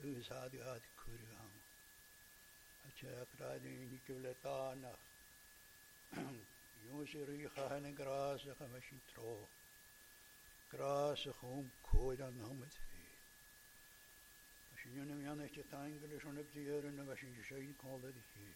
[0.00, 1.58] விசாதிகாதி கூறுவாங்க
[2.86, 4.84] அச்சக்கராதிக்குலத்தான
[6.86, 9.36] يوسريخان قراسخ مشترو
[10.72, 13.04] قراسخهم كودن هم تفي.
[14.72, 18.48] مشن ينم يانك تانجلش ونبتيرن مشن شين كولد دي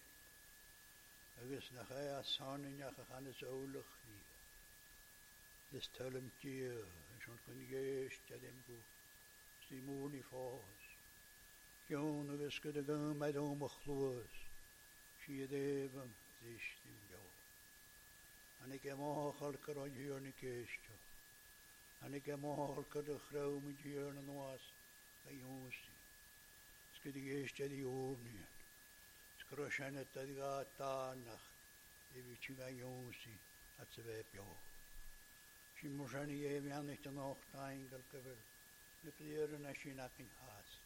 [1.41, 4.21] اگس نخایا سانن یا خانة زولخ دی
[5.73, 6.85] دستالم کیه
[7.23, 8.79] شون کنگیش جدم گو
[9.69, 10.86] سیمونی فاز
[11.91, 14.39] John og visker det gøm med om og klås.
[15.23, 17.21] Sier det evem, zist im jo.
[18.61, 20.97] Han ikke mahal kar on hjørne kjøstjo.
[22.01, 24.65] Han ikke mahal kar det krav med hjørne nås.
[25.25, 25.95] Det jonsi.
[26.97, 28.49] Skal det gjeste det jordnyen.
[29.45, 31.47] Skrøsjene til det gatanach.
[32.15, 33.37] Det vil ikke være jonsi
[33.79, 34.49] at se vep jo.
[35.81, 38.43] Sin morsjene gjevjane til nått engel kvel.
[39.05, 40.86] Det blir en av sin akken hast.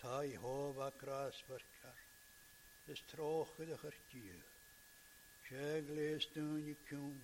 [0.00, 1.98] Ta Jehova kras varkar.
[2.86, 4.42] Is troge de gertie.
[5.44, 7.20] Shegle is doen je kun.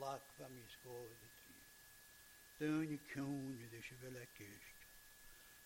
[0.00, 1.54] Lak van mis gode tri.
[2.58, 4.78] Doen je kun de shvela kist.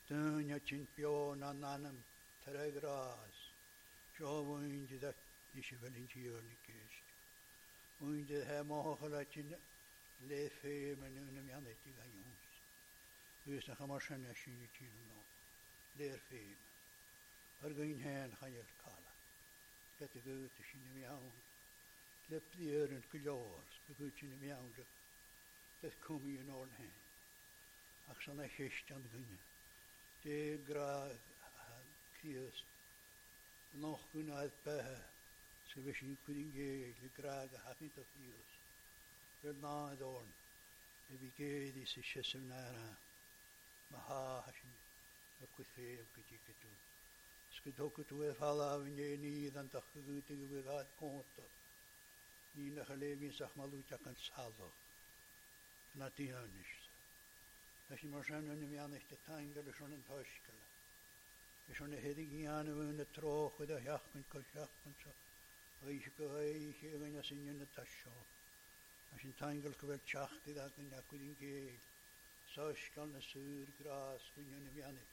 [0.08, 1.98] Doen je champion ananam
[2.44, 3.38] teregras.
[4.18, 5.12] Jovun de da
[5.54, 7.06] dişivelin çiyorni kist.
[8.00, 9.56] Unde hem ohlatin
[10.28, 12.42] lefemen unum yaneti gayons.
[13.46, 15.11] Üstü hamaşan yaşını e çiyorum.
[15.98, 16.62] their fame.
[17.62, 19.14] Ar gyn hen hanyer cala.
[19.98, 21.40] Gat y gwyt y sy'n ymlawn.
[22.32, 24.72] Lep di yr yn gwylior, gwyt yn ymlawn.
[25.82, 26.98] Deth cwmi yn o'r hen.
[28.12, 29.38] Ac sa'n eich eistio'n gynnu.
[30.24, 30.38] De
[30.68, 30.90] gra
[32.18, 32.64] cys.
[33.84, 34.98] Noch gwnaeth behe.
[35.70, 38.58] Sy'n fysi'n cwydyn geig, le graag a hafnit o ffyrwys.
[39.40, 40.34] Fyr na dorn.
[41.12, 42.62] E fi geid i sy'n siesym na
[43.92, 44.81] Mae ha hafnit
[45.46, 46.70] akuthi akitikitu
[47.56, 51.46] skidokutu e fala vinye ni dan takhuti ge ga konto
[52.54, 54.70] ni na khale mi sahmalu takan salo
[55.98, 56.82] na tihanish
[57.92, 58.80] Asi marsan yn ymwy e.
[58.80, 60.60] anach dy tangol ys o'n ymwysgol.
[61.72, 65.12] Ys o'n hedig i anaf yn y troch oedd a hiachgwnt gol hiachgwnt so.
[65.82, 68.14] Rwy'n gyhoedd i yw'n asyn yn y tasio.
[69.12, 71.84] As yn tangol gyfer tiachdydd ac yn acwyd i'n gael.
[72.54, 75.11] Sosgol na sŵr gras gwynion ymwy anach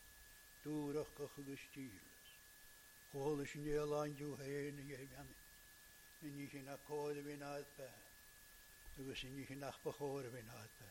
[0.64, 2.28] dúrach go chugus tílas.
[3.12, 5.38] Chóla sin é láinú héna dhé bheanna.
[6.22, 7.90] Na ní sin nach códa bhí náid be.
[9.00, 10.90] Agus sin ní sin nach ba chóra bhí náid be.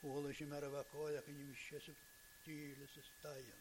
[0.00, 1.98] Chóla sin mar a bheith códa chu ní sisab
[2.44, 3.60] tílas is daiam.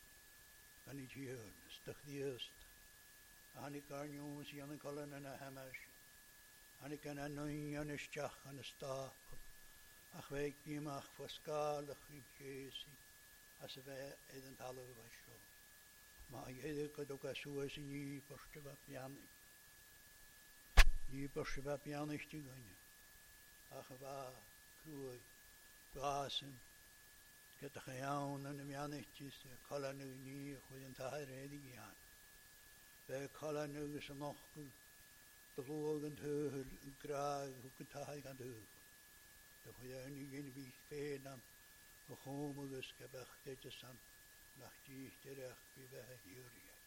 [0.86, 2.64] Gan i tíhörn, stach díosta.
[3.56, 5.80] A hannig garniún sí anna colan anna hamas.
[6.81, 9.42] Hannig anna nuin anna steach anna stápam.
[10.18, 12.24] Ach bheith bímach fo scálach in
[13.64, 13.96] asbe
[14.36, 15.36] eden talo basho
[16.31, 19.24] ma yede kodo kasu asi ni poshtiva pjani
[21.12, 22.74] ni poshtiva pjani shtigani
[23.80, 24.31] ahva
[24.84, 25.19] kuoi
[25.94, 26.53] gasen
[27.59, 29.38] getachayaun an mianichtis
[29.68, 31.95] kolanu ni khoyen tahar edigian
[33.07, 34.63] ve kolanu sanokhku
[35.68, 36.69] blogen höhl
[37.04, 38.66] grag hukta hagan höhl
[39.63, 41.39] da khoyen ni gen bi fenam
[42.09, 43.97] Mohomelus gebachtet san
[44.59, 46.79] nach dich derach bibehe juriet.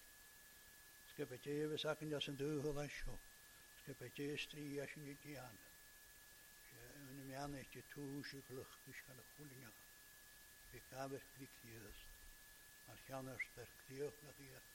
[1.10, 3.14] Skepete we sakken jas en duhel en scho.
[3.82, 5.58] Skepete stri jas en dit jan.
[6.94, 9.70] En me an ik je tuusje gluk is kan de hulinga.
[10.70, 12.00] Ik heb er klik jeus.
[12.86, 14.70] Maar janers der kriok na die het.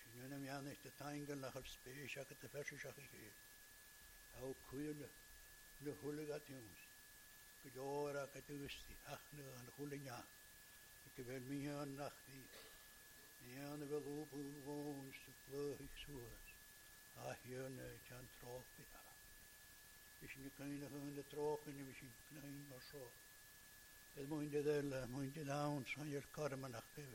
[0.00, 3.32] Sin en me an ik de tangel na het spees ak de verse schach ik.
[4.40, 5.08] Au kuine
[5.78, 6.83] de huliga tuus.
[7.64, 10.20] Pidora katusti, ahnu an hulinya.
[11.16, 12.40] Kibel mihan nachti.
[13.40, 16.46] Nihan vel ubu vons tu plöhik suas.
[17.16, 19.00] Ahjörne chan trofi ha.
[20.24, 23.04] Ish ni kaina hunde trofi ni vishin knain marso.
[24.18, 27.06] Ed moinde della, moinde daun san yer karma nachti.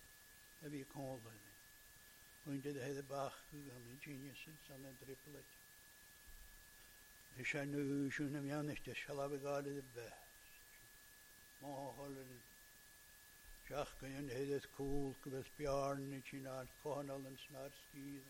[0.66, 1.54] Evi kolani.
[2.46, 5.46] Moinde de hede bach, am ingenious in some triplet.
[7.38, 10.29] Isha nu shunam yanishte shalabi gali de beh.
[11.62, 12.40] Máholin
[13.70, 18.30] Seach go an héad cúl go bheits bearn ní sin an chohanal an snar scían.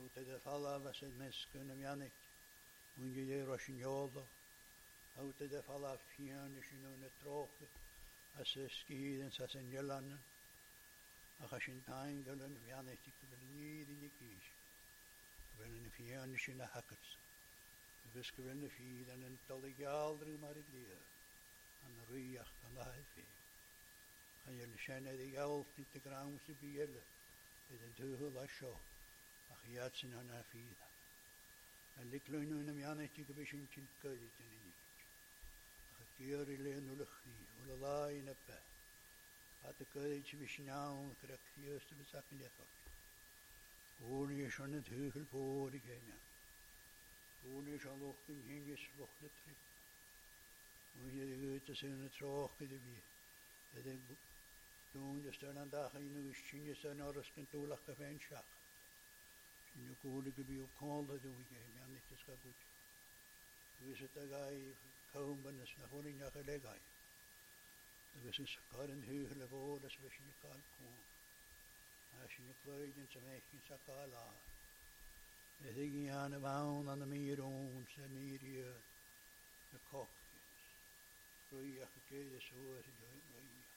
[0.00, 2.16] Aút a falla bheits an miscun am ianic,
[2.96, 4.24] mún go dhéir sin jóla.
[5.20, 7.68] Aút a falla fian is sin na trocha
[8.40, 10.18] a sa scían sa san jelanna.
[11.42, 14.52] A cha sin tain gan an ianic go bheits níd i gís.
[15.46, 17.16] Go bheits an fian sin a hackers.
[18.02, 20.38] Go bheits go bheits na fian an dolig aldrú
[21.86, 23.24] an rúach an a fi.
[24.46, 27.02] A dhéir senne i gáiltí de gram sa bíile
[27.72, 28.74] i an túú lei seo
[29.52, 30.86] a chiad sin an a fída.
[32.00, 34.72] An liluú na meanatí go bhí sin sin coide in inní.
[35.88, 38.58] A chutíir i léonú le chií ó le láin na pe.
[39.66, 42.64] A de coid si bhí sin ná yn a chiústa bes a lefa.
[44.02, 46.16] Únaí sena thuúil póir i chéine.
[47.56, 49.71] Únaí se lochtin hingus lochna tripa.
[51.00, 52.96] Mwyd i gwyt a sy'n y troch gyda fi.
[53.80, 53.94] Ydy
[54.92, 58.52] dwi'n ystyn yn dach yn yw ysyn i sy'n o'r ysgyn dŵlach gyda fe'n siach.
[59.70, 62.66] Sy'n yw gwrdd gyda fi o col ydw i gael, mi'n nid ysga gwyd.
[63.78, 64.58] Gwys yda gai
[65.12, 66.84] cawn bynnys na hwn i'n iach y legau.
[68.12, 71.02] Gwys yn sgar yn hwyr le fod as fes i'n cael cwn.
[72.20, 74.26] A sy'n yw gwrdd yn sy'n eich yn sa'n cael a.
[75.70, 80.21] Ydy gyn yn y fawn an y mir o'n sy'n mir i'r coch.
[81.52, 83.72] Rwyach gyd ys hwyr i ddweud rwyach.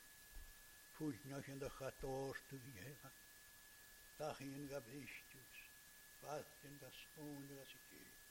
[0.96, 3.02] Pwysnioch yn dych ator dwi'n hef.
[4.20, 5.58] Dach i'n gaf eistws.
[6.22, 8.22] Fath yn gaf sbwn yn gaf gyd.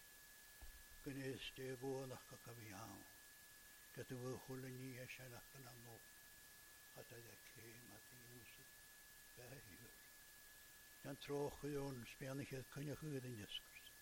[1.05, 3.02] Gynnes te fôn ach gaf am iawn.
[3.96, 5.99] Gydw fy chwle ni eisiau ach gan amno.
[6.97, 8.79] A da da cem a di wsyd.
[9.35, 9.93] Da hwyr.
[11.02, 13.93] Gan troch i o'n sbianach i'r cynnwch i'r unisgwrs.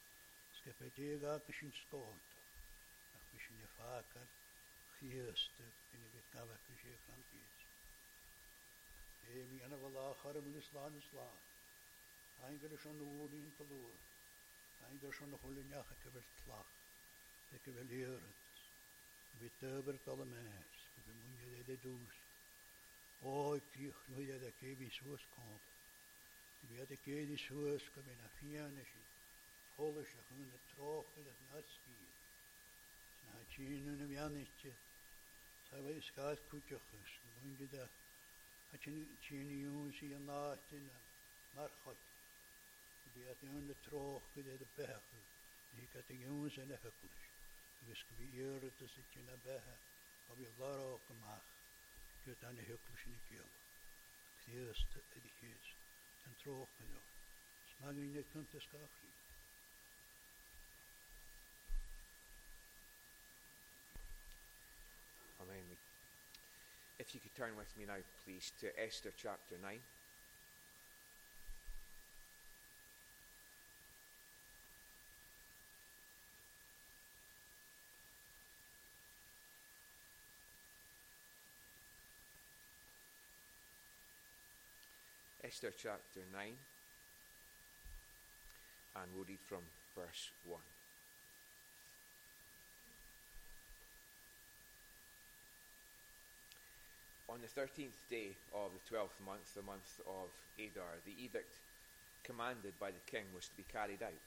[0.61, 2.31] Sgepedig ag ysyn sgod.
[3.19, 4.42] Ach ysyn y ffagart.
[5.02, 7.69] fiesta beni beknava köşeye kan fiesta.
[9.32, 11.37] Evi yana valla harımın ıslan ıslan.
[12.44, 13.99] Aynı göre şonu uğrayın tılur.
[14.87, 16.66] Aynı göre şonu hulun yakı kıvır tlak.
[17.52, 18.43] Ve kıvır yörüt.
[19.40, 20.72] Ve tövür talamaz.
[21.08, 22.16] Ve münye de durs.
[23.22, 25.62] Oy kih nüye de kebi suas komp.
[26.70, 29.02] Ve de kebi suas kıvır afiyanı şey.
[29.78, 32.12] de hını troğ het nasbir.
[33.32, 34.72] Значи, ну, не вяничте.
[35.73, 37.13] Tava iskaat kutjochus.
[37.41, 37.85] Mun gida.
[38.75, 40.97] Achin chini yunsi yanahtina.
[41.55, 42.01] Marchot.
[43.15, 45.21] Biat yun de troch gida de behu.
[45.77, 47.31] Nikat yuns en ehakulish.
[47.87, 49.77] Vis kvi yer de sitina beha.
[50.31, 51.49] Abi laro kamach.
[52.25, 53.51] Kutan ehakulish ni kiel.
[54.41, 55.67] Ktiest edikis.
[56.27, 57.01] En troch gida.
[57.73, 59.11] Smagin ne kuntes kafri.
[67.02, 67.94] If you could turn with me now,
[68.25, 69.76] please, to Esther chapter 9.
[85.44, 86.52] Esther chapter 9,
[88.94, 89.59] and we'll read from
[89.97, 90.61] verse 1.
[97.33, 100.29] On the thirteenth day of the twelfth month, the month of
[100.61, 101.57] Adar, the edict
[102.29, 104.21] commanded by the king was to be carried out.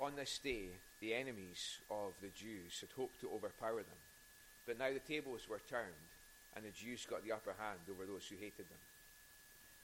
[0.00, 0.72] On this day,
[1.04, 4.00] the enemies of the Jews had hoped to overpower them,
[4.64, 6.08] but now the tables were turned,
[6.56, 8.84] and the Jews got the upper hand over those who hated them.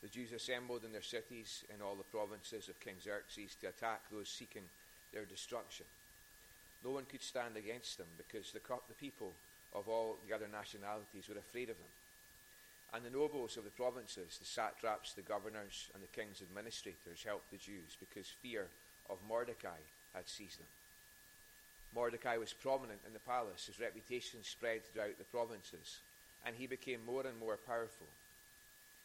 [0.00, 4.08] The Jews assembled in their cities in all the provinces of King Xerxes to attack
[4.08, 4.64] those seeking
[5.12, 5.84] their destruction.
[6.80, 8.64] No one could stand against them because the
[8.96, 9.36] people
[9.76, 11.92] of all the other nationalities were afraid of them.
[12.94, 17.50] And the nobles of the provinces, the satraps, the governors, and the king's administrators helped
[17.50, 18.66] the Jews because fear
[19.10, 19.80] of Mordecai
[20.14, 20.66] had seized them.
[21.94, 26.00] Mordecai was prominent in the palace, his reputation spread throughout the provinces,
[26.46, 28.06] and he became more and more powerful.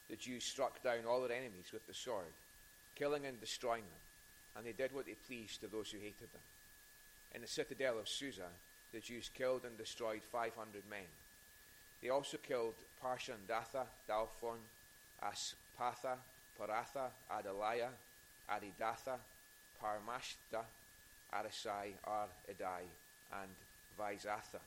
[0.09, 2.33] The Jews struck down all their enemies with the sword,
[2.95, 4.03] killing and destroying them,
[4.57, 6.43] and they did what they pleased to those who hated them.
[7.35, 8.47] In the citadel of Susa,
[8.93, 11.07] the Jews killed and destroyed 500 men.
[12.01, 14.59] They also killed Parshandatha, Dalphon,
[15.21, 16.15] Aspatha,
[16.59, 17.89] Paratha, Adalia,
[18.49, 19.17] Aridatha,
[19.81, 20.63] Parmashta,
[21.33, 22.83] Arisai, Ar Edai,
[23.41, 23.51] and
[23.99, 24.61] Vaizatha,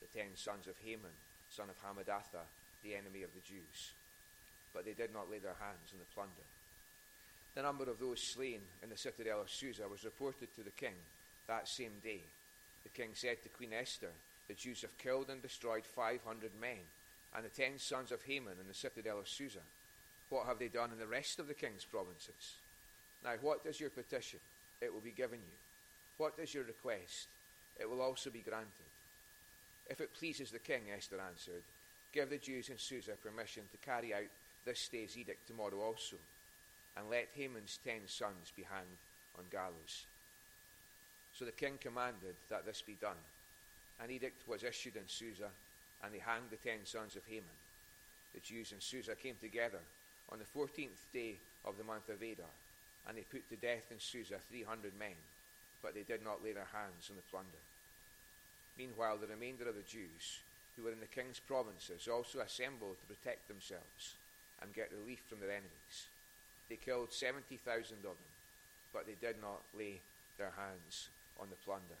[0.00, 1.10] the ten sons of Haman,
[1.50, 2.44] son of Hammedatha,
[2.84, 3.92] the enemy of the Jews.
[4.72, 6.46] But they did not lay their hands on the plunder.
[7.54, 10.94] The number of those slain in the citadel of Susa was reported to the king
[11.48, 12.22] that same day.
[12.84, 14.12] The king said to Queen Esther,
[14.46, 16.78] The Jews have killed and destroyed 500 men,
[17.34, 19.60] and the ten sons of Haman in the citadel of Susa.
[20.30, 22.54] What have they done in the rest of the king's provinces?
[23.24, 24.40] Now, what is your petition?
[24.80, 25.56] It will be given you.
[26.18, 27.28] What is your request?
[27.78, 28.90] It will also be granted.
[29.88, 31.62] If it pleases the king, Esther answered,
[32.12, 34.30] give the Jews in Susa permission to carry out
[34.64, 36.16] this day's edict tomorrow also,
[36.96, 39.00] and let Haman's ten sons be hanged
[39.38, 40.06] on gallows.
[41.36, 43.20] So the king commanded that this be done.
[44.02, 45.48] An edict was issued in Susa,
[46.04, 47.58] and they hanged the ten sons of Haman.
[48.34, 49.80] The Jews in Susa came together
[50.30, 52.54] on the fourteenth day of the month of Adar,
[53.08, 55.18] and they put to death in Susa three hundred men,
[55.82, 57.64] but they did not lay their hands on the plunder.
[58.78, 60.40] Meanwhile, the remainder of the Jews
[60.76, 64.16] who were in the king's provinces also assembled to protect themselves
[64.62, 66.08] and get relief from their enemies.
[66.68, 67.60] They killed 70,000
[68.06, 68.34] of them,
[68.94, 70.00] but they did not lay
[70.38, 71.08] their hands
[71.40, 71.98] on the plunder.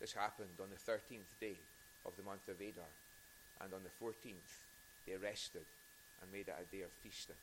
[0.00, 1.56] This happened on the 13th day
[2.04, 2.92] of the month of Adar,
[3.60, 4.64] and on the 14th
[5.06, 5.66] they rested
[6.20, 7.40] and made it a day of feasting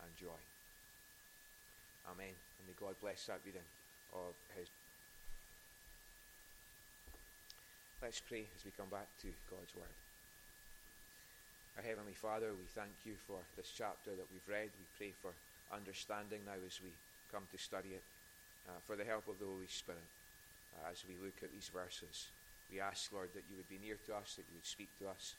[0.00, 0.40] and joy.
[2.08, 2.32] Amen.
[2.32, 3.64] And may God bless that reading
[4.12, 4.68] of his.
[8.02, 9.96] Let's pray as we come back to God's Word.
[11.76, 14.68] Our Heavenly Father, we thank you for this chapter that we've read.
[14.76, 15.32] We pray for
[15.72, 16.92] understanding now as we
[17.32, 18.04] come to study it,
[18.68, 20.06] uh, for the help of the Holy Spirit
[20.76, 22.28] uh, as we look at these verses.
[22.72, 25.08] We ask, Lord, that you would be near to us, that you would speak to
[25.08, 25.34] us,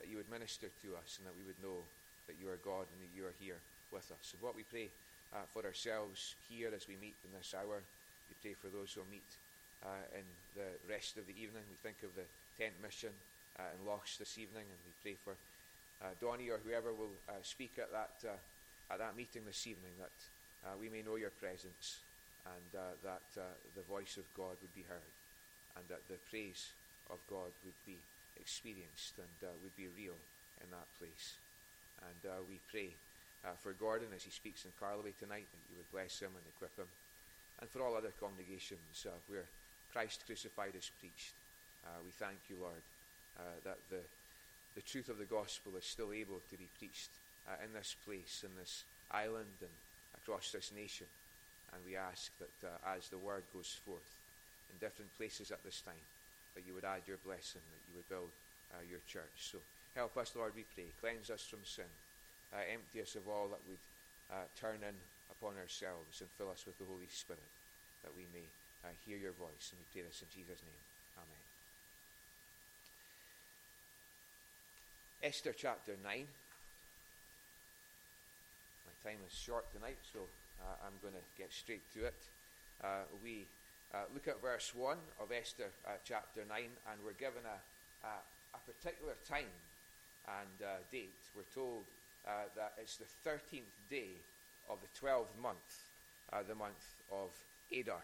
[0.00, 1.84] that you would minister to us, and that we would know
[2.26, 4.32] that you are God and that you are here with us.
[4.32, 4.88] And what we pray
[5.34, 7.82] uh, for ourselves here as we meet in this hour,
[8.28, 9.32] we pray for those who will meet
[9.84, 11.64] uh, in the rest of the evening.
[11.68, 12.28] We think of the
[12.60, 13.12] tent mission
[13.58, 15.34] uh, in Loch this evening, and we pray for
[15.98, 18.38] uh, Donnie or whoever will uh, speak at that uh,
[18.90, 20.18] at that meeting this evening that
[20.64, 22.00] uh, we may know your presence
[22.46, 22.64] and
[23.04, 25.12] that the voice of God would be heard,
[25.78, 26.74] and that the praise
[27.08, 27.96] of God would be
[28.34, 29.30] experienced and
[29.62, 30.18] would be real
[30.58, 31.38] in that place.
[32.02, 32.90] And uh, we pray
[33.46, 36.46] uh, for Gordon as he speaks in Carloway tonight, that you would bless him and
[36.50, 36.90] equip him.
[37.62, 39.46] And for all other congregations uh, where
[39.90, 41.34] Christ crucified is preached,
[41.86, 42.82] uh, we thank you, Lord,
[43.38, 44.02] uh, that the,
[44.74, 47.10] the truth of the gospel is still able to be preached
[47.46, 49.74] uh, in this place, in this island, and
[50.18, 51.06] across this nation.
[51.74, 54.17] And we ask that as the word goes forth
[54.70, 56.04] in different places at this time,
[56.54, 58.30] that you would add your blessing, that you would build
[58.88, 59.50] your church.
[59.50, 59.58] So
[59.98, 60.86] Help us, Lord, we pray.
[61.02, 61.90] Cleanse us from sin.
[62.54, 63.82] Uh, empty us of all that would
[64.30, 64.94] uh, turn in
[65.26, 67.50] upon ourselves and fill us with the Holy Spirit
[68.06, 68.46] that we may
[68.86, 69.74] uh, hear your voice.
[69.74, 70.82] And we pray this in Jesus' name.
[71.18, 71.42] Amen.
[75.26, 76.06] Esther chapter 9.
[78.86, 80.22] My time is short tonight, so
[80.62, 82.22] uh, I'm going to get straight to it.
[82.86, 83.50] Uh, we
[83.94, 85.70] uh, look at verse 1 of Esther
[86.04, 87.58] chapter 9, and we're given a,
[88.06, 88.12] a,
[88.54, 89.52] a particular time
[90.28, 91.84] and uh, date, we're told
[92.26, 94.10] uh, that it's the 13th day
[94.68, 95.56] of the 12th month,
[96.32, 97.30] uh, the month of
[97.76, 98.02] Adar.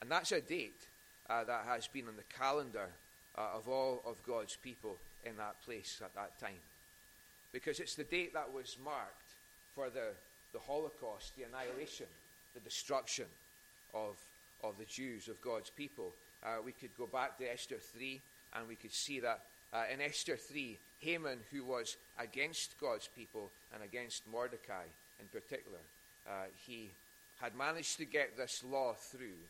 [0.00, 0.88] And that's a date
[1.30, 2.88] uh, that has been on the calendar
[3.38, 6.60] uh, of all of God's people in that place at that time.
[7.52, 9.30] Because it's the date that was marked
[9.74, 10.10] for the,
[10.52, 12.06] the Holocaust, the annihilation,
[12.54, 13.26] the destruction
[13.94, 14.16] of,
[14.62, 16.12] of the Jews, of God's people.
[16.44, 18.20] Uh, we could go back to Esther 3
[18.54, 19.40] and we could see that
[19.72, 24.84] uh, in Esther 3, Haman, who was against God's people and against Mordecai
[25.20, 25.78] in particular,
[26.28, 26.90] uh, he
[27.40, 29.40] had managed to get this law through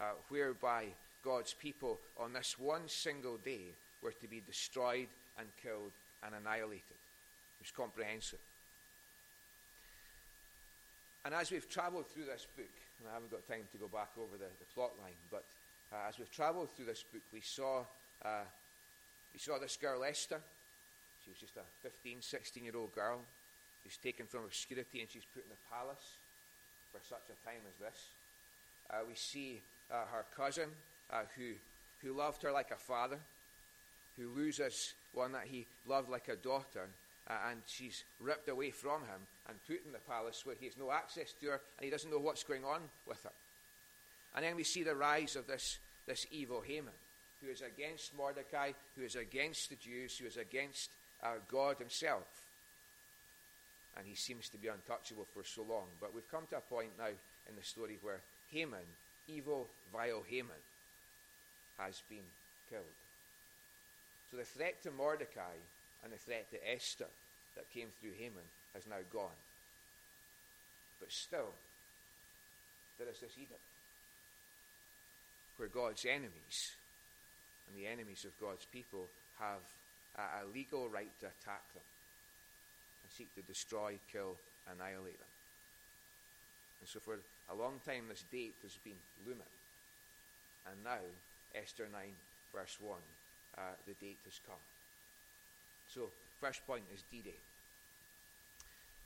[0.00, 0.84] uh, whereby
[1.24, 3.72] God's people on this one single day
[4.02, 5.08] were to be destroyed
[5.38, 5.92] and killed
[6.24, 6.82] and annihilated.
[6.90, 8.38] It was comprehensive.
[11.24, 14.12] And as we've travelled through this book, and I haven't got time to go back
[14.20, 15.44] over the, the plot line, but
[15.92, 17.82] uh, as we've travelled through this book, we saw
[18.24, 18.44] uh,
[19.32, 20.40] we saw this girl, Esther.
[21.24, 23.20] She was just a 15, 16 year old girl
[23.82, 26.18] who's taken from obscurity and she's put in the palace
[26.92, 28.08] for such a time as this.
[28.90, 30.68] Uh, we see uh, her cousin
[31.12, 31.52] uh, who,
[32.02, 33.18] who loved her like a father,
[34.16, 36.88] who loses one that he loved like a daughter,
[37.48, 40.90] and she's ripped away from him and put in the palace where he has no
[40.90, 43.32] access to her and he doesn't know what's going on with her.
[44.34, 46.94] And then we see the rise of this, this evil Haman
[47.42, 50.90] who is against Mordecai, who is against the Jews, who is against
[51.22, 52.26] uh, God himself.
[53.96, 55.86] And he seems to be untouchable for so long.
[56.00, 58.20] But we've come to a point now in the story where
[58.50, 58.86] Haman,
[59.26, 60.62] evil, vile Haman,
[61.78, 62.28] has been
[62.68, 62.84] killed.
[64.30, 65.58] So the threat to Mordecai
[66.02, 67.10] and the threat to Esther
[67.56, 69.38] that came through Haman has now gone.
[70.98, 71.52] But still,
[72.98, 73.60] there is this edict
[75.56, 76.72] where God's enemies
[77.68, 79.04] and the enemies of God's people
[79.38, 79.60] have
[80.16, 81.84] a, a legal right to attack them
[83.04, 84.36] and seek to destroy, kill,
[84.72, 85.34] annihilate them.
[86.80, 87.20] And so for
[87.52, 89.52] a long time this date has been looming.
[90.64, 91.04] And now,
[91.54, 92.00] Esther 9,
[92.54, 92.96] verse 1,
[93.58, 94.60] uh, the date has come.
[95.92, 96.02] So,
[96.40, 97.34] first point is D-Day.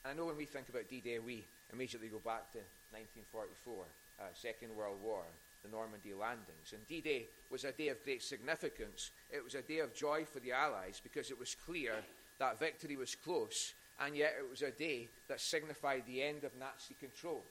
[0.04, 2.58] And I know when we think about D-Day, we immediately go back to
[2.92, 3.74] 1944,
[4.20, 5.24] uh, Second World War,
[5.64, 6.72] the Normandy landings.
[6.72, 9.10] And D Day was a day of great significance.
[9.32, 11.94] It was a day of joy for the Allies because it was clear
[12.38, 16.52] that victory was close, and yet it was a day that signified the end of
[16.60, 17.42] Nazi control.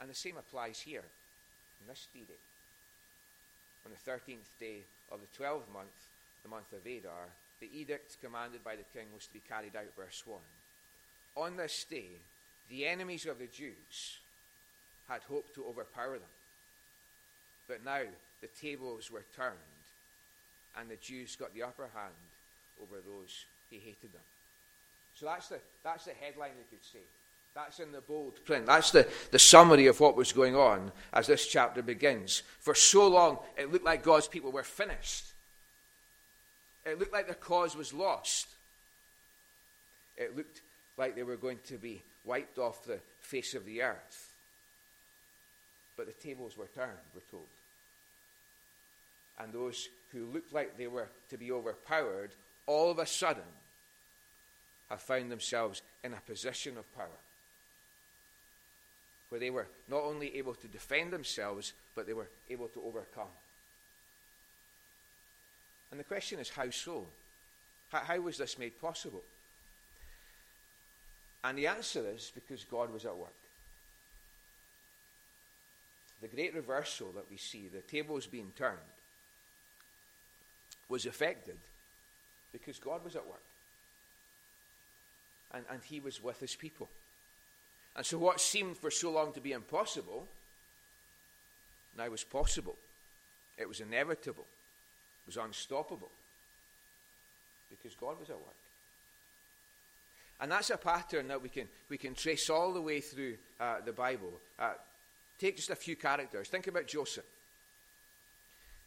[0.00, 1.04] And the same applies here,
[1.82, 2.40] on this D Day.
[3.84, 4.78] On the 13th day
[5.10, 5.90] of the 12th month,
[6.42, 7.28] the month of Adar,
[7.60, 10.38] the edict commanded by the king was to be carried out, verse 1.
[11.36, 12.18] On this day,
[12.68, 14.18] the enemies of the Jews
[15.08, 16.34] had hoped to overpower them.
[17.68, 18.02] But now
[18.40, 19.56] the tables were turned,
[20.78, 22.14] and the Jews got the upper hand
[22.82, 24.22] over those who hated them.
[25.14, 27.00] So that's the, that's the headline, you could say.
[27.54, 28.66] That's in the bold print.
[28.66, 32.42] That's the, the summary of what was going on as this chapter begins.
[32.60, 35.31] For so long, it looked like God's people were finished.
[36.84, 38.48] It looked like the cause was lost.
[40.16, 40.62] It looked
[40.96, 44.34] like they were going to be wiped off the face of the earth.
[45.96, 47.46] But the tables were turned, we're told.
[49.38, 52.30] And those who looked like they were to be overpowered,
[52.66, 53.42] all of a sudden,
[54.90, 57.08] have found themselves in a position of power.
[59.30, 63.30] Where they were not only able to defend themselves, but they were able to overcome.
[65.92, 67.06] And the question is, how so?
[67.90, 69.22] How, how was this made possible?
[71.44, 73.34] And the answer is because God was at work
[76.22, 78.78] the great reversal that we see, the tables being turned,
[80.88, 81.58] was effected
[82.52, 83.42] because God was at work.
[85.52, 86.88] And, and He was with His people.
[87.96, 90.26] And so what seemed for so long to be impossible
[91.98, 92.76] now was possible.
[93.58, 94.46] It was inevitable.
[95.26, 96.10] Was unstoppable.
[97.70, 98.54] Because God was at work.
[100.40, 103.76] And that's a pattern that we can, we can trace all the way through uh,
[103.84, 104.32] the Bible.
[104.58, 104.72] Uh,
[105.42, 106.46] Take just a few characters.
[106.46, 107.24] Think about Joseph.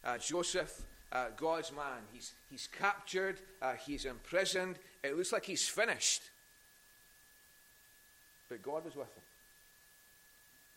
[0.02, 0.72] Uh, Joseph,
[1.12, 4.78] uh, God's man, he's, he's captured, uh, he's imprisoned.
[5.04, 6.22] It looks like he's finished.
[8.48, 9.22] But God was with him.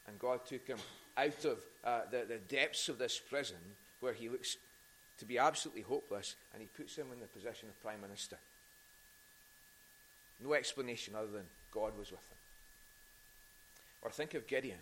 [0.10, 0.80] And God took him
[1.15, 3.56] out of uh, the, the depths of this prison
[4.02, 4.58] where he looks
[5.19, 8.38] to be absolutely hopeless, and he puts him in the position of prime minister.
[10.43, 12.38] No explanation other than God was with him.
[14.01, 14.79] Or think of Gideon.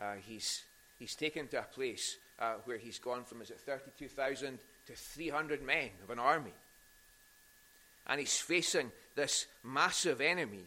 [0.00, 0.62] Uh, he's,
[0.98, 5.62] he's taken to a place uh, where he's gone from, is it 32,000 to 300
[5.62, 6.52] men of an army.
[8.06, 10.64] And he's facing this massive enemy.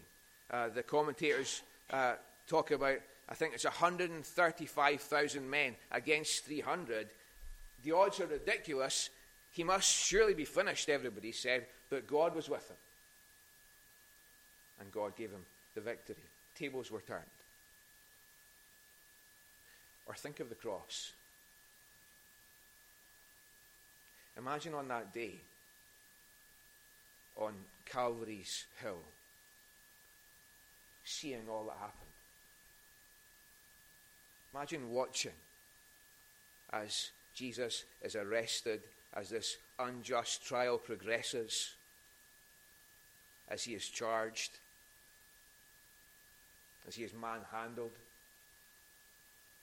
[0.51, 2.15] Uh, the commentators uh,
[2.47, 2.97] talk about,
[3.29, 7.07] I think it's 135,000 men against 300.
[7.83, 9.09] The odds are ridiculous.
[9.51, 12.77] He must surely be finished, everybody said, but God was with him.
[14.79, 16.15] And God gave him the victory.
[16.55, 17.23] Tables were turned.
[20.05, 21.13] Or think of the cross.
[24.37, 25.35] Imagine on that day,
[27.35, 27.53] on
[27.85, 28.99] Calvary's Hill,
[31.03, 32.09] seeing all that happened.
[34.53, 35.33] Imagine watching
[36.71, 38.81] as Jesus is arrested,
[39.13, 41.71] as this unjust trial progresses,
[43.49, 44.51] as he is charged,
[46.87, 47.91] as he is manhandled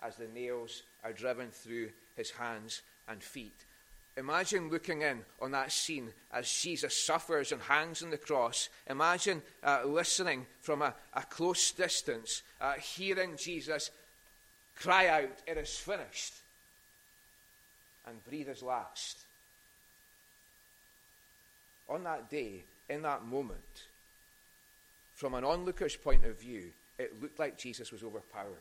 [0.03, 3.65] as the nails are driven through his hands and feet.
[4.17, 8.71] Imagine looking in on that scene as Jesus suffers and hangs on the cross.
[8.89, 13.91] Imagine uh, listening from a, a close distance, uh, hearing Jesus
[14.75, 16.33] cry out, It is finished,
[18.07, 19.19] and breathe his last.
[21.89, 23.85] On that day, in that moment,
[25.15, 28.57] from an onlooker's point of view, it looked like Jesus was overpowered.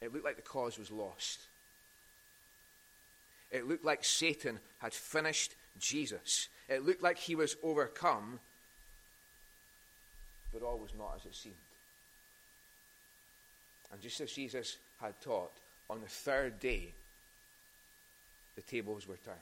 [0.00, 1.40] It looked like the cause was lost.
[3.50, 6.48] It looked like Satan had finished Jesus.
[6.68, 8.40] It looked like he was overcome,
[10.52, 11.54] but all was not as it seemed.
[13.96, 15.52] And just as Jesus had taught,
[15.88, 16.92] on the third day,
[18.54, 19.38] the tables were turned.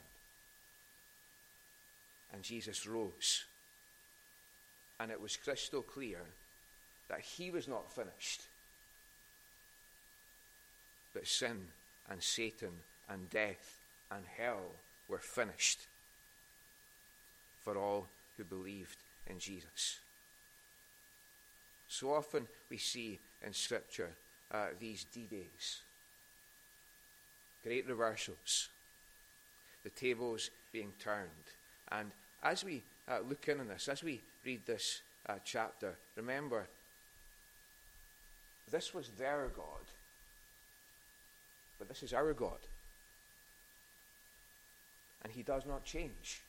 [2.33, 3.43] And Jesus rose.
[4.97, 6.19] And it was crystal clear
[7.09, 8.43] that he was not finished.
[11.13, 11.67] But sin
[12.09, 14.71] and Satan and death and hell
[15.09, 15.79] were finished
[17.61, 19.99] for all who believed in Jesus.
[21.89, 24.11] So often we see in Scripture
[24.51, 25.81] uh, these D days,
[27.63, 28.69] great reversals,
[29.83, 31.29] the tables being turned.
[31.91, 32.11] And
[32.43, 36.67] as we uh, look in on this, as we read this uh, chapter, remember
[38.71, 39.91] this was their God,
[41.77, 42.59] but this is our God.
[45.23, 46.41] And He does not change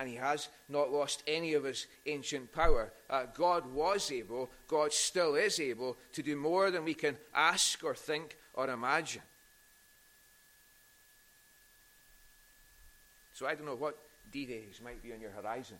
[0.00, 2.90] and he has not lost any of his ancient power.
[3.10, 7.84] Uh, God was able, God still is able to do more than we can ask
[7.84, 9.20] or think or imagine.
[13.34, 13.98] So I don't know what
[14.32, 15.76] D days might be on your horizon.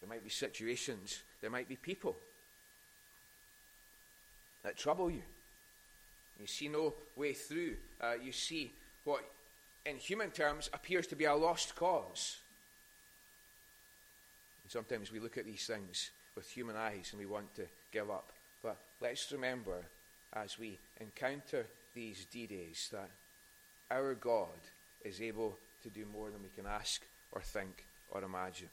[0.00, 2.16] There might be situations, there might be people
[4.62, 5.22] that trouble you.
[6.40, 7.76] You see no way through.
[8.00, 8.72] Uh, you see
[9.04, 9.22] what
[9.86, 12.38] in human terms, appears to be a lost cause.
[14.62, 18.10] And sometimes we look at these things with human eyes and we want to give
[18.10, 18.32] up.
[18.62, 19.84] But let's remember
[20.32, 23.10] as we encounter these D days that
[23.90, 24.48] our God
[25.04, 28.70] is able to do more than we can ask or think or imagine.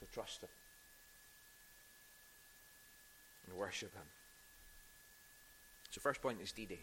[0.00, 0.48] So trust Him
[3.46, 4.02] and worship Him.
[5.90, 6.80] So, first point is D Day.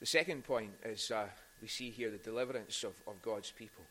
[0.00, 1.26] The second point is uh,
[1.60, 3.84] we see here the deliverance of, of God's people.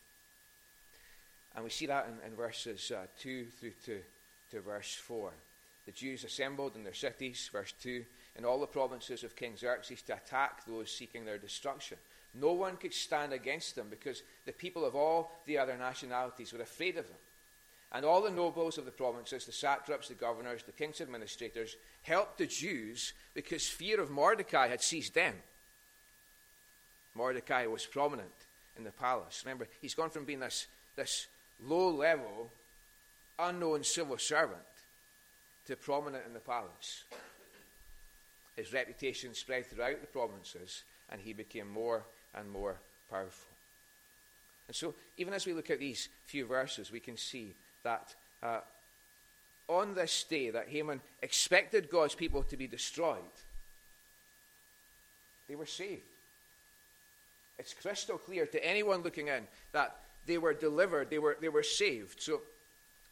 [1.54, 4.00] And we see that in, in verses uh, 2 through to,
[4.50, 5.30] to verse 4.
[5.86, 8.04] The Jews assembled in their cities, verse 2,
[8.36, 11.98] in all the provinces of King Xerxes to attack those seeking their destruction.
[12.34, 16.62] No one could stand against them because the people of all the other nationalities were
[16.62, 17.16] afraid of them.
[17.92, 22.38] And all the nobles of the provinces, the satraps, the governors, the king's administrators, helped
[22.38, 25.34] the Jews because fear of Mordecai had seized them.
[27.14, 28.30] Mordecai was prominent
[28.76, 29.42] in the palace.
[29.44, 31.26] Remember, he's gone from being this, this
[31.62, 32.50] low level,
[33.38, 34.60] unknown civil servant
[35.66, 37.04] to prominent in the palace.
[38.56, 43.48] His reputation spread throughout the provinces, and he became more and more powerful.
[44.68, 48.60] And so, even as we look at these few verses, we can see that uh,
[49.68, 53.18] on this day that Haman expected God's people to be destroyed,
[55.48, 56.02] they were saved.
[57.60, 59.96] It's crystal clear to anyone looking in that
[60.26, 62.20] they were delivered, they were, they were saved.
[62.22, 62.40] So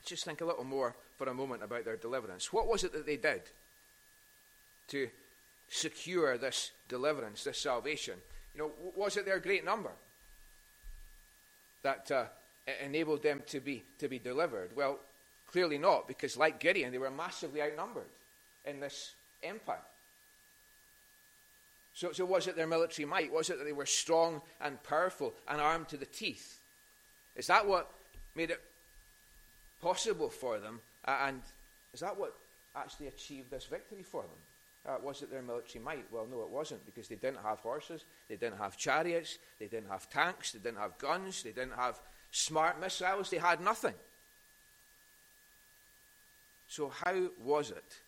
[0.07, 2.51] just think a little more for a moment about their deliverance.
[2.51, 3.43] What was it that they did
[4.89, 5.09] to
[5.69, 8.15] secure this deliverance, this salvation?
[8.55, 9.93] You know, was it their great number
[11.83, 12.25] that uh,
[12.83, 14.71] enabled them to be, to be delivered?
[14.75, 14.99] Well,
[15.53, 18.09] clearly not, because like Gideon, they were massively outnumbered
[18.65, 19.77] in this empire.
[21.99, 23.33] So, so was it their military might?
[23.33, 26.61] Was it that they were strong and powerful and armed to the teeth?
[27.35, 27.91] Is that what
[28.37, 28.61] made it
[29.83, 30.79] possible for them?
[31.09, 31.43] And
[31.93, 32.35] is that what
[32.77, 34.31] actually achieved this victory for them?
[34.89, 36.05] Uh, was it their military might?
[36.13, 39.91] Well, no, it wasn't, because they didn't have horses, they didn't have chariots, they didn't
[39.91, 41.99] have tanks, they didn't have guns, they didn't have
[42.31, 43.95] smart missiles, they had nothing.
[46.69, 47.99] So, how was it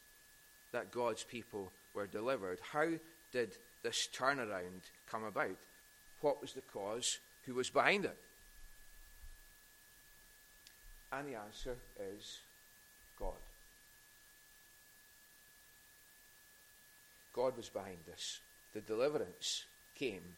[0.71, 2.61] that God's people were delivered?
[2.73, 2.87] How
[3.33, 5.57] did this turnaround come about?
[6.21, 7.19] What was the cause?
[7.47, 8.17] Who was behind it?
[11.13, 12.39] And the answer is
[13.19, 13.33] God.
[17.35, 18.41] God was behind this.
[18.75, 19.65] The deliverance
[19.95, 20.37] came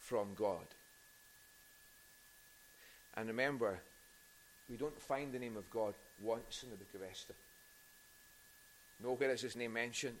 [0.00, 0.66] from God.
[3.16, 3.80] And remember,
[4.68, 7.34] we don't find the name of God once in the book of Esther.
[9.02, 10.16] Nowhere is his name mentioned.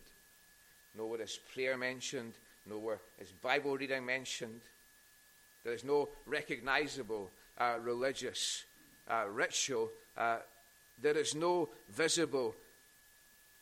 [0.96, 2.34] Nowhere is prayer mentioned.
[2.66, 4.60] Nowhere is Bible reading mentioned.
[5.64, 8.64] There is no recognizable uh, religious
[9.08, 9.90] uh, ritual.
[10.16, 10.38] Uh,
[11.00, 12.54] there is no visible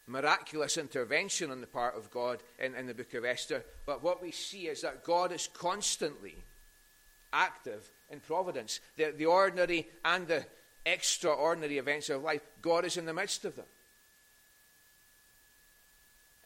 [0.07, 3.63] miraculous intervention on the part of God in, in the book of Esther.
[3.85, 6.37] But what we see is that God is constantly
[7.33, 8.81] active in providence.
[8.97, 10.45] The, the ordinary and the
[10.87, 13.67] extraordinary events of life, God is in the midst of them.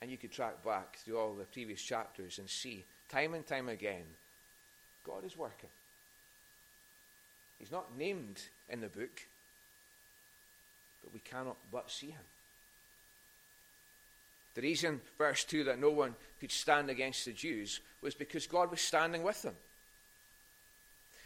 [0.03, 3.69] And you could track back through all the previous chapters and see, time and time
[3.69, 4.03] again,
[5.07, 5.71] God is working.
[7.61, 9.21] He's not named in the book,
[11.05, 12.25] but we cannot but see him.
[14.55, 18.73] The reason, verse 2, that no one could stand against the Jews was because God
[18.73, 19.55] was standing with them.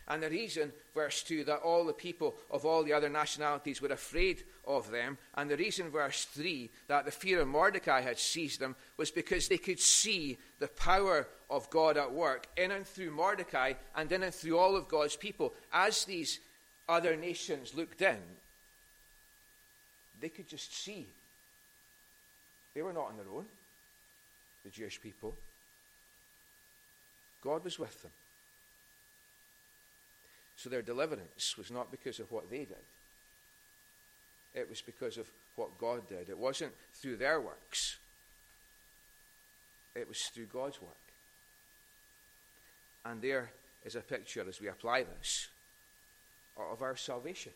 [0.08, 3.88] And the reason, verse 2, that all the people of all the other nationalities were
[3.88, 8.60] afraid of them, and the reason, verse 3, that the fear of Mordecai had seized
[8.60, 13.10] them, was because they could see the power of God at work in and through
[13.10, 15.54] Mordecai and in and through all of God's people.
[15.72, 16.38] As these
[16.88, 18.18] other nations looked in,
[20.20, 21.06] they could just see.
[22.74, 23.46] They were not on their own,
[24.64, 25.34] the Jewish people.
[27.42, 28.12] God was with them.
[30.56, 32.84] So their deliverance was not because of what they did,
[34.54, 36.28] it was because of what God did.
[36.28, 37.98] It wasn't through their works,
[39.94, 40.90] it was through God's work.
[43.04, 43.50] And there
[43.84, 45.48] is a picture, as we apply this,
[46.58, 47.52] of our salvation.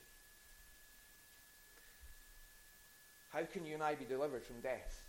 [3.31, 5.03] How can you and I be delivered from death?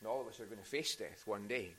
[0.00, 1.74] And all of us are going to face death one day.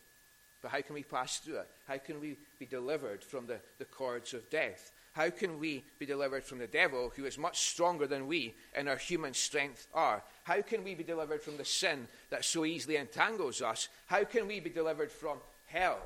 [0.65, 1.67] But how can we pass through it?
[1.87, 4.93] How can we be delivered from the, the cords of death?
[5.13, 8.87] How can we be delivered from the devil, who is much stronger than we in
[8.87, 10.23] our human strength are?
[10.43, 13.89] How can we be delivered from the sin that so easily entangles us?
[14.07, 15.99] How can we be delivered from hell?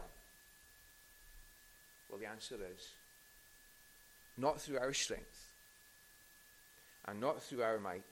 [2.09, 2.89] Well, the answer is
[4.37, 5.47] not through our strength,
[7.05, 8.03] and not through our might,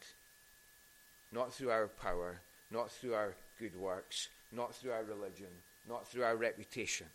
[1.33, 2.39] not through our power,
[2.71, 5.47] not through our good works, not through our religion,
[5.88, 7.08] not through our reputation,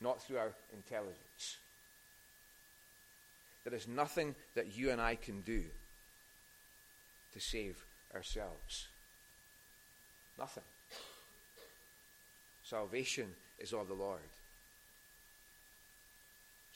[0.00, 1.58] not through our intelligence.
[3.64, 5.62] There is nothing that you and I can do
[7.34, 8.88] to save ourselves.
[10.38, 10.64] Nothing.
[12.64, 14.20] Salvation is of the Lord.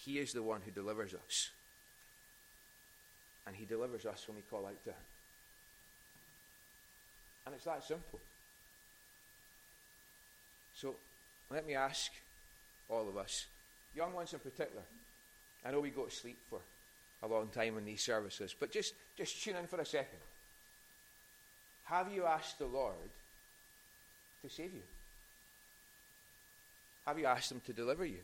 [0.04, 1.50] He is the one who delivers us.
[3.46, 4.96] And He delivers us when we call out to Him.
[7.46, 8.20] And it's that simple.
[10.82, 10.96] So
[11.48, 12.10] let me ask
[12.88, 13.46] all of us,
[13.94, 14.82] young ones in particular,
[15.64, 16.58] I know we go to sleep for
[17.22, 20.18] a long time in these services, but just, just tune in for a second.
[21.84, 22.96] Have you asked the Lord
[24.42, 24.82] to save you?
[27.06, 28.18] Have you asked Him to deliver you?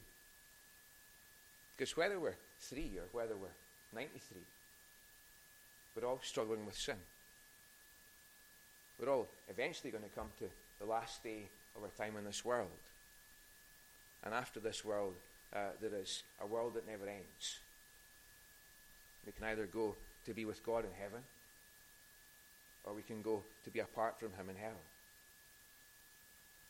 [1.77, 3.47] Because whether we're three or whether we're
[3.95, 4.41] 93,
[5.95, 6.97] we're all struggling with sin.
[8.99, 10.47] We're all eventually going to come to
[10.81, 11.43] the last day
[11.79, 12.69] of our time in this world.
[14.25, 15.15] And after this world,
[15.55, 17.59] uh, there is a world that never ends.
[19.25, 19.95] We can either go
[20.27, 21.23] to be with God in heaven,
[22.85, 24.81] or we can go to be apart from Him in hell.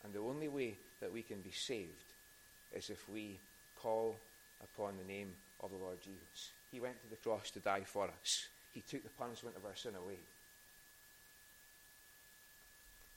[0.03, 2.13] And the only way that we can be saved
[2.73, 3.37] is if we
[3.81, 4.15] call
[4.63, 6.51] upon the name of the Lord Jesus.
[6.71, 8.47] He went to the cross to die for us.
[8.73, 10.19] He took the punishment of our sin away.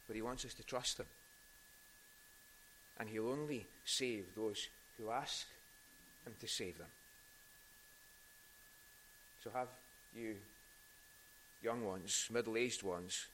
[0.07, 1.07] But He wants us to trust Him
[3.03, 5.45] and he'll only save those who ask
[6.25, 6.87] him to save them.
[9.43, 9.67] So have
[10.17, 10.37] you,
[11.65, 13.27] young ones, middle aged ones,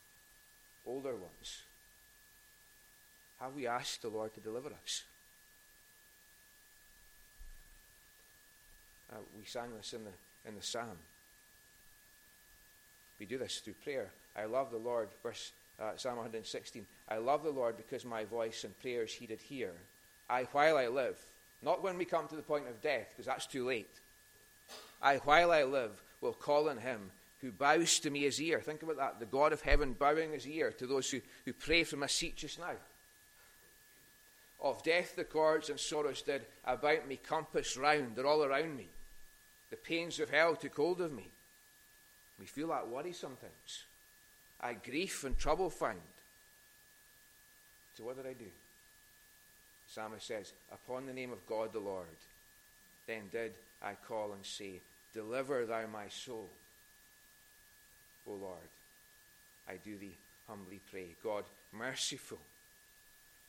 [0.87, 1.61] older ones,
[3.41, 5.03] have we asked the Lord to deliver us?
[9.13, 10.97] Uh, we sang this in the, in the psalm.
[13.21, 14.13] We do this through prayer.
[14.35, 16.87] I love the Lord, verse uh, Psalm 116.
[17.09, 19.73] I love the Lord because my voice and prayers he did hear.
[20.29, 21.19] I, while I live,
[21.63, 24.01] not when we come to the point of death, because that's too late.
[25.03, 27.11] I, while I live, will call on him
[27.41, 28.61] who bows to me his ear.
[28.61, 29.21] Think about that.
[29.21, 32.37] The God of heaven bowing his ear to those who, who pray from a seat
[32.37, 32.73] just now.
[34.61, 38.17] Of death the cords and sorrows did about me compass round.
[38.17, 38.89] They're all around me.
[39.71, 41.29] The pains of hell took hold of me.
[42.41, 43.85] We feel that worry sometimes.
[44.61, 45.99] I grief and trouble find.
[47.97, 48.51] So what did I do?
[49.87, 52.07] Psalmist says, Upon the name of God the Lord,
[53.07, 54.81] then did I call and say,
[55.15, 56.47] Deliver thou my soul.
[58.29, 58.69] O Lord,
[59.69, 60.17] I do thee
[60.47, 61.07] humbly pray.
[61.23, 62.39] God, merciful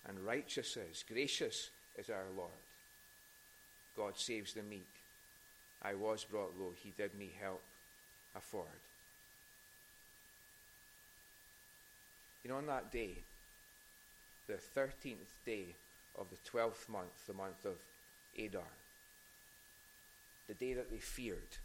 [0.07, 2.49] and righteous is, gracious is our Lord.
[3.97, 4.87] God saves the meek.
[5.83, 7.61] I was brought low, he did me help
[8.35, 8.67] afford.
[12.43, 13.17] You know, on that day,
[14.47, 15.65] the 13th day
[16.17, 17.75] of the 12th month, the month of
[18.37, 18.61] Adar,
[20.47, 21.57] the day that they feared,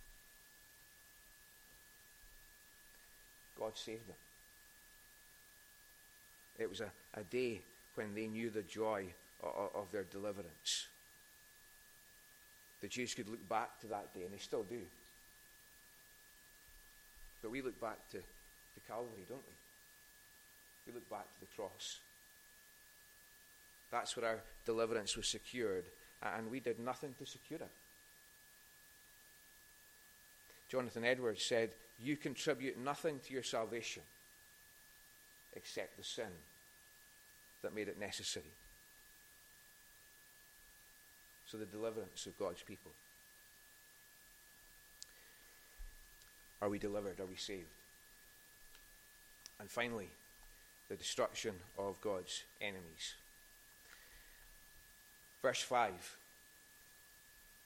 [3.58, 4.16] God saved them.
[6.58, 7.60] It was a, a day
[7.94, 9.06] when they knew the joy
[9.42, 10.86] of, of their deliverance.
[12.80, 14.80] The Jews could look back to that day, and they still do.
[17.42, 19.63] But we look back to, to Calvary, don't we?
[20.86, 21.98] We look back to the cross.
[23.90, 25.84] That's where our deliverance was secured,
[26.22, 27.70] and we did nothing to secure it.
[30.68, 31.70] Jonathan Edwards said,
[32.02, 34.02] You contribute nothing to your salvation
[35.54, 36.32] except the sin
[37.62, 38.52] that made it necessary.
[41.46, 42.90] So, the deliverance of God's people.
[46.60, 47.20] Are we delivered?
[47.20, 47.68] Are we saved?
[49.60, 50.08] And finally,
[50.88, 53.14] the destruction of God's enemies.
[55.42, 56.16] Verse 5.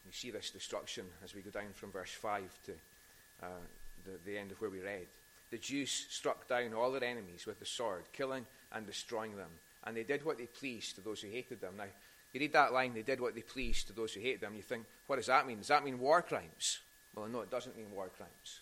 [0.07, 2.73] We see this destruction as we go down from verse 5 to
[3.43, 3.47] uh,
[4.05, 5.07] the, the end of where we read.
[5.51, 9.51] The Jews struck down all their enemies with the sword, killing and destroying them.
[9.85, 11.75] And they did what they pleased to those who hated them.
[11.77, 11.85] Now,
[12.33, 14.55] you read that line, they did what they pleased to those who hated them.
[14.55, 15.59] You think, what does that mean?
[15.59, 16.79] Does that mean war crimes?
[17.15, 18.61] Well, no, it doesn't mean war crimes.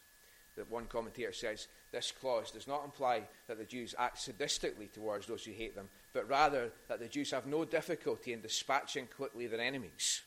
[0.57, 1.67] That one commentator says
[1.97, 5.89] this clause does not imply that the Jews act sadistically towards those who hate them,
[6.13, 10.21] but rather that the Jews have no difficulty in dispatching quickly their enemies.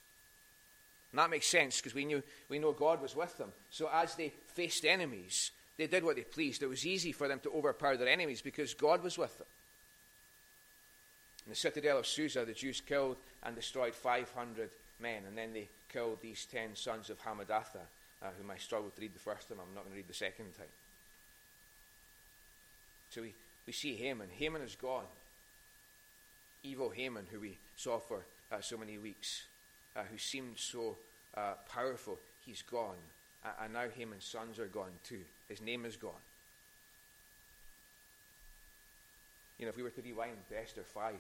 [1.12, 3.52] And that makes sense because we, knew, we know God was with them.
[3.70, 6.64] So as they faced enemies, they did what they pleased.
[6.64, 9.48] It was easy for them to overpower their enemies because God was with them.
[11.46, 15.70] In the citadel of Susa, the Jews killed and destroyed 500 men, and then they
[15.94, 17.86] killed these 10 sons of Hammedatha,
[18.24, 19.60] uh, whom I struggled to read the first time.
[19.62, 20.68] I'm not going to read the second time.
[23.10, 23.34] So we,
[23.66, 24.28] we see Haman.
[24.38, 25.06] Haman is gone.
[26.64, 29.44] Evil Haman, who we saw for uh, so many weeks
[29.96, 30.98] uh, who seemed so
[31.36, 32.98] uh, powerful, he's gone.
[33.62, 35.22] And now Haman's sons are gone too.
[35.48, 36.12] His name is gone.
[39.58, 41.14] You know, if we were to rewind to Esther 5,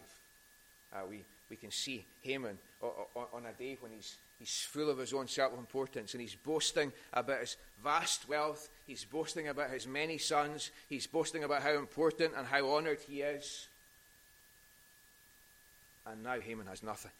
[0.93, 5.13] uh, we, we can see Haman on a day when he's, he's full of his
[5.13, 10.17] own self importance and he's boasting about his vast wealth, he's boasting about his many
[10.17, 13.67] sons, he's boasting about how important and how honored he is.
[16.05, 17.11] And now Haman has nothing.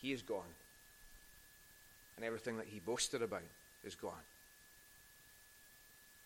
[0.00, 0.42] He is gone.
[2.16, 3.42] And everything that he boasted about
[3.84, 4.12] is gone.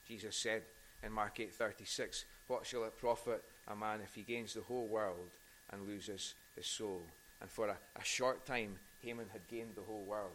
[0.07, 0.63] Jesus said
[1.03, 5.31] in Mark 8:36, "What shall it profit a man if he gains the whole world
[5.71, 7.03] and loses his soul?"
[7.41, 10.33] And for a, a short time, Haman had gained the whole world.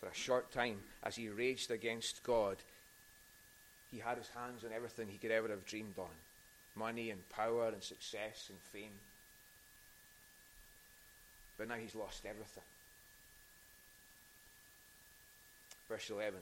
[0.00, 2.56] For a short time, as he raged against God,
[3.90, 6.10] he had his hands on everything he could ever have dreamed on
[6.74, 8.98] money and power and success and fame.
[11.56, 12.62] But now he's lost everything.
[15.88, 16.40] Verse 11.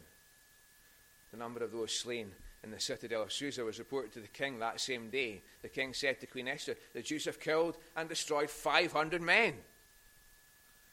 [1.30, 2.32] The number of those slain
[2.64, 5.42] in the citadel of Susa was reported to the king that same day.
[5.62, 9.54] The king said to Queen Esther, The Jews have killed and destroyed 500 men.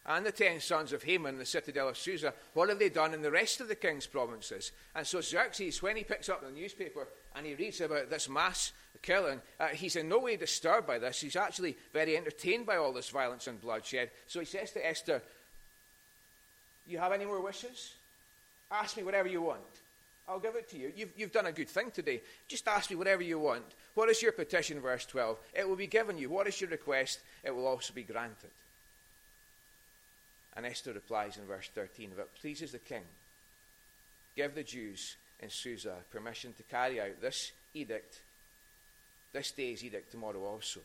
[0.06, 3.14] And the ten sons of Haman in the citadel of Susa, what have they done
[3.14, 4.72] in the rest of the king's provinces?
[4.96, 8.72] And so Xerxes, when he picks up the newspaper and he reads about this mass
[9.04, 11.22] killing, uh, he's in no way disturbed by this.
[11.22, 14.10] He's actually very entertained by all this violence and bloodshed.
[14.26, 15.22] So he says to Esther,
[16.88, 17.94] You have any more wishes?
[18.72, 19.81] Ask me whatever you want.
[20.32, 20.94] I'll give it to you.
[20.96, 22.22] You've, you've done a good thing today.
[22.48, 23.65] Just ask me whatever you want.
[23.96, 25.38] What is your petition, verse 12?
[25.54, 26.30] It will be given you.
[26.30, 27.20] What is your request?
[27.44, 28.52] It will also be granted.
[30.56, 33.04] And Esther replies in verse 13 If it pleases the king,
[34.38, 38.22] give the Jews in Susa permission to carry out this edict
[39.34, 40.82] this day's edict tomorrow also.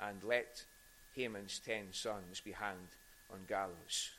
[0.00, 0.64] And let
[1.14, 2.94] Haman's ten sons be hanged
[3.32, 4.10] on gallows.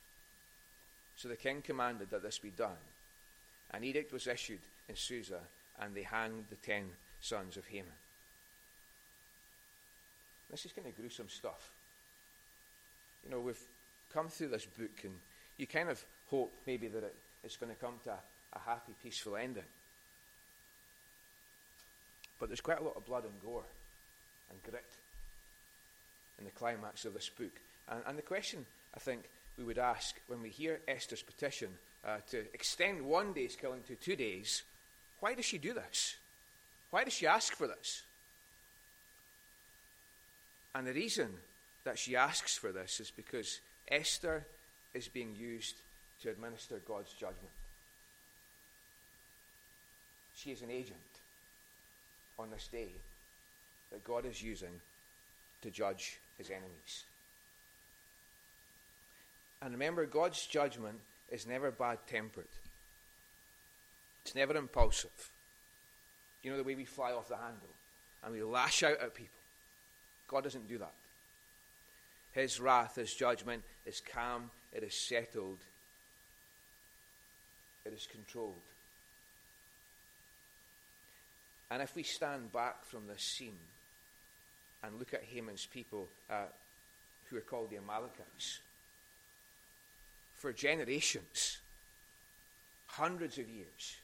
[1.15, 2.77] So the king commanded that this be done.
[3.75, 5.39] An edict was issued in Susa,
[5.81, 6.85] and they hanged the ten
[7.19, 7.91] sons of Haman.
[10.49, 11.71] This is kind of gruesome stuff.
[13.25, 13.59] You know, we've
[14.13, 15.13] come through this book, and
[15.57, 18.19] you kind of hope maybe that it, it's going to come to a,
[18.53, 19.63] a happy, peaceful ending.
[22.39, 23.65] But there's quite a lot of blood and gore
[24.51, 24.85] and grit
[26.39, 27.59] in the climax of this book.
[27.89, 28.65] And, and the question
[28.95, 29.23] I think
[29.57, 31.69] we would ask when we hear Esther's petition
[32.05, 34.63] uh, to extend one day's killing to two days
[35.19, 36.17] why does she do this?
[36.91, 38.03] Why does she ask for this?
[40.73, 41.29] And the reason
[41.83, 44.45] that she asks for this is because Esther
[44.93, 45.75] is being used
[46.21, 47.53] to administer God's judgment.
[50.35, 50.99] She is an agent
[52.37, 52.89] on this day
[53.91, 54.81] that God is using
[55.61, 57.05] to judge his enemies.
[59.61, 60.99] And remember, God's judgment
[61.31, 62.47] is never bad tempered,
[64.23, 65.31] it's never impulsive.
[66.43, 67.69] You know the way we fly off the handle
[68.23, 69.39] and we lash out at people.
[70.27, 70.93] God doesn't do that.
[72.33, 75.59] His wrath, his judgment is calm, it is settled,
[77.85, 78.53] it is controlled.
[81.71, 83.57] And if we stand back from this scene
[84.83, 86.45] and look at Haman's people, uh,
[87.29, 88.59] who are called the Amalekites,
[90.35, 91.57] for generations,
[92.85, 93.97] hundreds of years,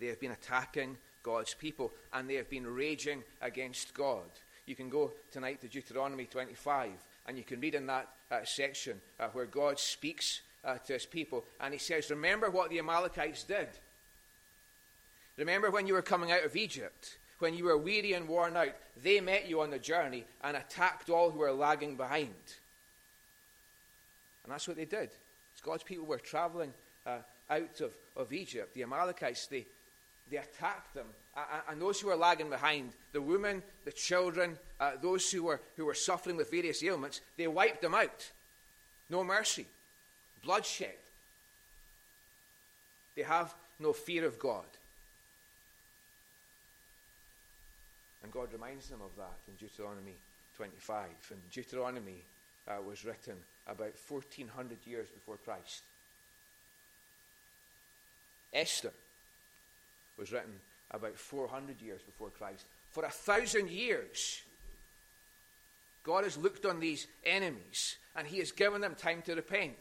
[0.00, 4.24] they have been attacking God's people and they have been raging against God.
[4.66, 6.90] You can go tonight to Deuteronomy 25
[7.26, 11.06] and you can read in that uh, section uh, where God speaks uh, to his
[11.06, 13.68] people and he says, Remember what the Amalekites did.
[15.36, 18.74] Remember when you were coming out of Egypt, when you were weary and worn out,
[19.02, 22.34] they met you on the journey and attacked all who were lagging behind.
[24.44, 25.10] And that's what they did.
[25.54, 26.72] As God's people were traveling
[27.06, 27.18] uh,
[27.50, 29.66] out of, of Egypt, the Amalekites, they,
[30.30, 31.06] they attacked them.
[31.68, 35.86] And those who were lagging behind, the women, the children, uh, those who were, who
[35.86, 38.30] were suffering with various ailments, they wiped them out.
[39.08, 39.66] No mercy.
[40.44, 40.94] Bloodshed.
[43.14, 44.64] They have no fear of God.
[48.22, 50.14] And God reminds them of that in Deuteronomy
[50.56, 51.06] 25.
[51.30, 52.22] And Deuteronomy
[52.68, 53.36] uh, was written
[53.66, 55.82] about 1400 years before Christ.
[58.52, 58.92] Esther
[60.18, 60.52] was written
[60.90, 62.66] about 400 years before Christ.
[62.90, 64.42] For a thousand years,
[66.04, 69.76] God has looked on these enemies and He has given them time to repent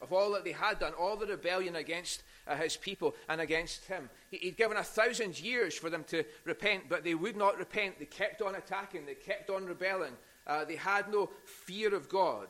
[0.00, 3.84] of all that they had done, all the rebellion against uh, His people and against
[3.86, 4.10] Him.
[4.30, 7.98] He, he'd given a thousand years for them to repent, but they would not repent.
[7.98, 10.12] They kept on attacking, they kept on rebelling.
[10.46, 12.48] Uh, they had no fear of God.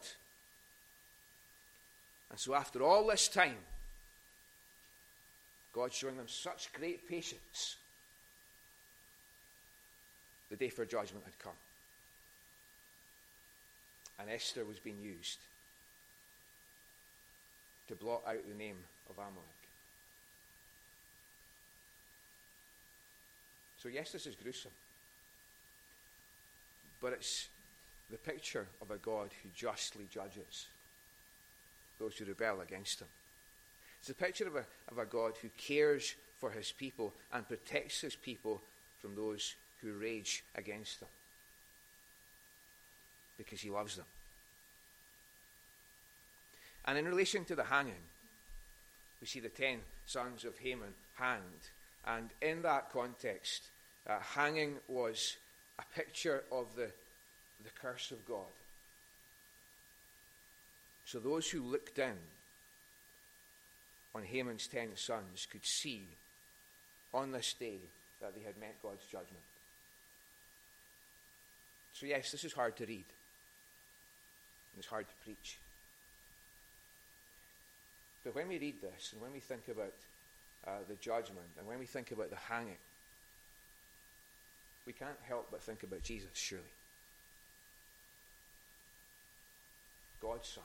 [2.30, 3.57] And so, after all this time,
[5.72, 7.76] God showing them such great patience,
[10.51, 11.53] the day for judgment had come.
[14.18, 15.38] And Esther was being used
[17.88, 18.78] to blot out the name
[19.09, 19.34] of Amalek.
[23.82, 24.72] So, yes, this is gruesome.
[27.01, 27.49] But it's
[28.11, 30.67] the picture of a God who justly judges
[31.99, 33.09] those who rebel against him.
[34.01, 38.01] It's a picture of a, of a God who cares for his people and protects
[38.01, 38.61] his people
[39.01, 41.09] from those who rage against them
[43.39, 44.07] because he loves them.
[46.85, 47.95] And in relation to the hanging,
[49.21, 51.71] we see the ten sons of Haman hanged.
[52.07, 53.71] And in that context,
[54.09, 55.37] uh, hanging was
[55.79, 56.91] a picture of the,
[57.65, 58.53] the curse of God.
[61.05, 62.17] So those who looked in
[64.15, 66.03] on Haman's ten sons could see
[67.15, 67.79] on this day
[68.21, 69.45] that they had met God's judgment.
[71.93, 73.05] So, yes, this is hard to read.
[74.73, 75.59] And it's hard to preach.
[78.25, 79.95] But when we read this and when we think about
[80.67, 82.77] uh, the judgment and when we think about the hanging,
[84.87, 86.65] we can't help but think about Jesus, surely.
[90.21, 90.64] God's Son.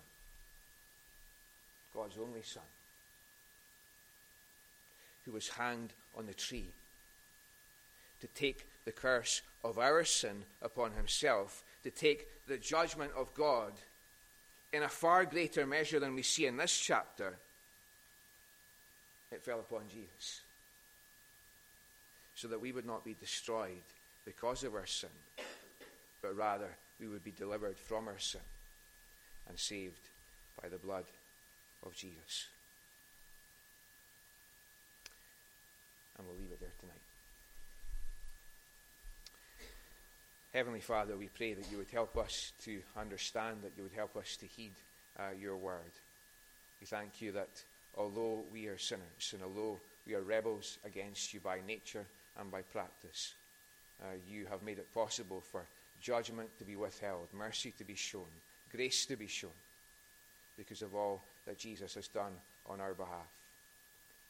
[1.94, 2.64] God's only Son.
[5.26, 6.70] Who was hanged on the tree
[8.22, 13.74] to take the curse of our sin upon himself, to take the judgment of God
[14.74, 17.38] in a far greater measure than we see in this chapter
[19.32, 20.42] it fell upon Jesus.
[22.36, 23.84] So that we would not be destroyed
[24.26, 25.10] because of our sin,
[26.22, 28.42] but rather we would be delivered from our sin
[29.52, 30.08] and saved
[30.62, 31.04] by the blood
[31.86, 32.48] of Jesus.
[36.18, 36.96] And we'll leave it there tonight.
[40.54, 44.16] Heavenly Father, we pray that you would help us to understand, that you would help
[44.16, 44.72] us to heed
[45.20, 45.92] uh, your word.
[46.80, 47.62] We thank you that
[47.98, 52.06] although we are sinners and although we are rebels against you by nature
[52.40, 53.34] and by practice,
[54.02, 55.66] uh, you have made it possible for
[56.02, 58.24] judgment to be withheld, mercy to be shown,
[58.72, 59.52] grace to be shown,
[60.58, 62.34] because of all that Jesus has done
[62.70, 63.28] on our behalf.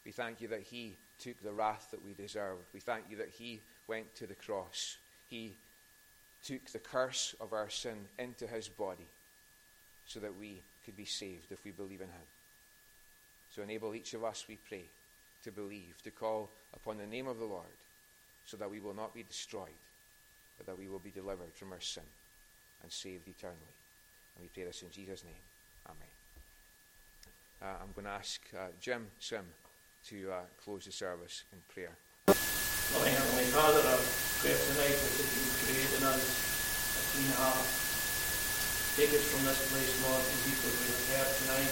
[0.06, 2.64] We thank you that he took the wrath that we deserved.
[2.74, 4.98] We thank you that he went to the cross.
[5.30, 5.54] He
[6.44, 9.06] took the curse of our sin into his body
[10.08, 12.28] so that we could be saved if we believe in him.
[13.56, 14.86] So enable each of us, we pray,
[15.44, 17.66] to believe, to call upon the name of the Lord,
[18.46, 19.70] so that we will not be destroyed,
[20.58, 22.04] but that we will be delivered from our sin
[22.82, 23.81] and saved eternally.
[24.42, 25.38] We pray this in Jesus' name.
[25.86, 26.10] Amen.
[27.62, 29.46] Uh, I'm going to ask uh, Jim Sim
[30.10, 31.94] to uh, close the service in prayer.
[32.26, 34.02] Loving Heavenly Father, I
[34.42, 37.70] pray tonight that you create in us a clean heart.
[38.98, 41.72] Take us from this place, Lord, to what we have heard tonight.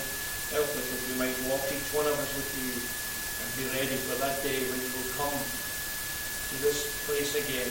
[0.54, 3.98] Help us that we might walk each one of us with you and be ready
[3.98, 7.70] for that day when you will come to this place again,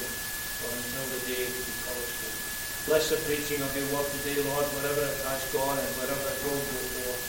[0.66, 2.47] or until the day that you call us home.
[2.88, 6.40] Bless the preaching of your word today, Lord, wherever it has gone and wherever it
[6.40, 7.20] will go forth,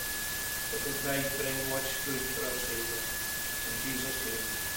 [0.88, 3.04] it might bring much fruit for our Saviour.
[3.68, 4.69] In Jesus' name.